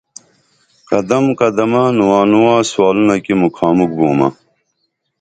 قدم 0.89 1.25
قدمہ 1.39 1.83
نواں 1.97 2.25
نواں 2.31 2.61
سوالونہ 2.71 3.15
کی 3.23 3.33
مُکھا 3.41 3.67
مُکھ 3.77 3.95
بومہ 3.97 4.27